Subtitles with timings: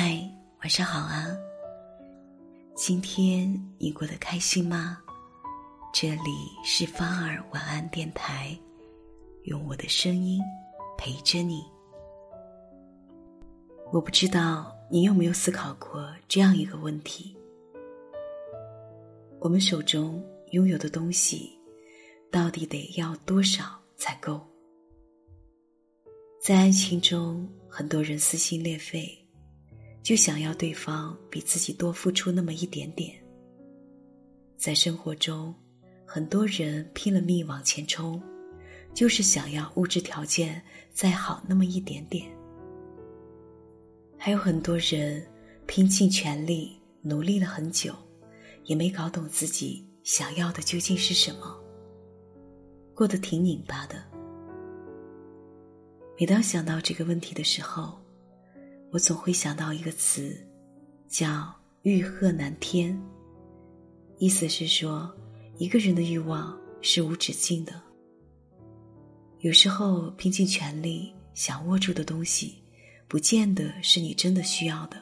[0.00, 0.16] 嗨，
[0.60, 1.26] 晚上好啊！
[2.76, 4.96] 今天你过得开心吗？
[5.92, 6.30] 这里
[6.62, 8.56] 是芳儿晚安电台，
[9.42, 10.40] 用我的声音
[10.96, 11.64] 陪着你。
[13.92, 17.36] 我不知道你有没有思考过这样一个问题：
[19.40, 21.58] 我们手中拥有的东西，
[22.30, 23.64] 到底得要多少
[23.96, 24.40] 才够？
[26.40, 29.12] 在爱情中，很多人撕心裂肺。
[30.08, 33.14] 就想要对方比自己多付出那么一点点。
[34.56, 35.54] 在生活中，
[36.06, 38.18] 很多人拼了命往前冲，
[38.94, 40.62] 就是想要物质条件
[40.94, 42.26] 再好那么一点点。
[44.16, 45.22] 还有很多人
[45.66, 47.94] 拼尽全力努力了很久，
[48.64, 51.54] 也没搞懂自己想要的究竟是什么，
[52.94, 54.02] 过得挺拧巴的。
[56.18, 58.00] 每当想到这个问题的时候，
[58.90, 60.34] 我总会想到一个词，
[61.08, 62.98] 叫“欲壑难填”。
[64.18, 65.14] 意思是说，
[65.58, 67.80] 一个人的欲望是无止境的。
[69.40, 72.62] 有时候拼尽全力想握住的东西，
[73.06, 74.96] 不见得是你真的需要的。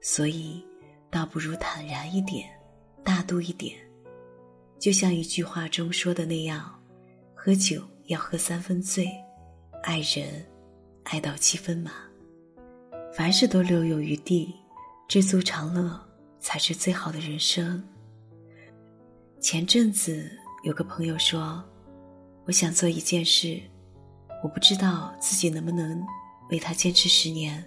[0.00, 0.64] 所以，
[1.10, 2.48] 倒不如坦然一点，
[3.04, 3.76] 大度一点。
[4.78, 6.80] 就像一句话中说的那样
[7.34, 9.10] ：“喝酒要喝三分醉，
[9.82, 10.46] 爱人
[11.02, 11.92] 爱到七分满。”
[13.20, 14.54] 凡事都留有余地，
[15.06, 16.00] 知足常乐
[16.38, 17.86] 才是最好的人生。
[19.40, 20.30] 前阵子
[20.64, 21.62] 有个朋友说
[22.48, 23.60] ：“我想做一件事，
[24.42, 26.02] 我不知道自己能不能
[26.48, 27.62] 为他坚持十年，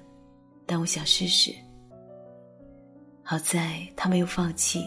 [0.66, 1.54] 但我想试试。”
[3.22, 4.84] 好在他没有放弃。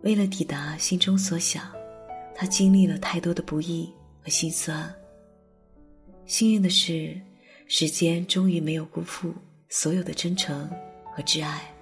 [0.00, 1.70] 为了抵达心中所想，
[2.34, 4.90] 他经历了太多的不易和心酸。
[6.24, 7.20] 幸运的是。
[7.68, 9.34] 时间终于没有辜负
[9.68, 10.70] 所有的真诚
[11.12, 11.74] 和挚爱，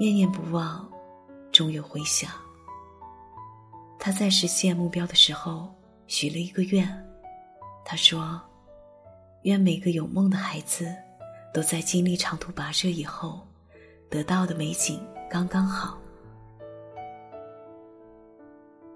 [0.00, 0.90] 念念不忘，
[1.52, 2.30] 终有回响。
[3.98, 5.70] 他在实现目标的时候
[6.06, 6.88] 许了一个愿，
[7.84, 8.40] 他说
[9.44, 10.90] ：“愿每个有梦的孩子，
[11.52, 13.46] 都在经历长途跋涉以后，
[14.08, 16.00] 得到的美景刚刚好。”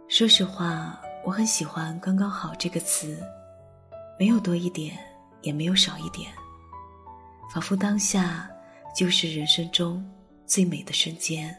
[0.08, 3.22] 说实话，我很喜欢“刚刚好”这个词。
[4.18, 4.96] 没有多一点，
[5.42, 6.32] 也没有少一点，
[7.52, 8.50] 仿佛当下
[8.96, 10.04] 就是人生中
[10.46, 11.54] 最美的瞬间。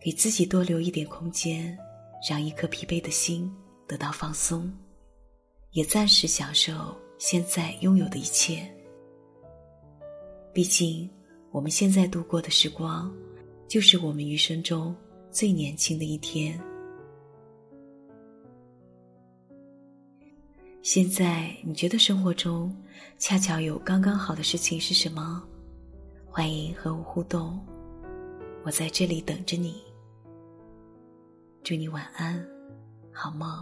[0.00, 1.76] 给自己多留一点空间，
[2.28, 3.52] 让一颗疲惫的心
[3.86, 4.72] 得到放松，
[5.72, 8.66] 也暂时享受现在拥有的一切。
[10.54, 11.10] 毕竟，
[11.50, 13.12] 我们现在度过的时光，
[13.68, 14.96] 就是我们余生中
[15.30, 16.58] 最年轻的一天。
[20.86, 22.72] 现在你觉得生活中
[23.18, 25.42] 恰巧有刚刚好的事情是什么？
[26.24, 27.58] 欢迎和我互动，
[28.62, 29.82] 我在这里等着你。
[31.64, 32.40] 祝你晚安，
[33.12, 33.60] 好梦。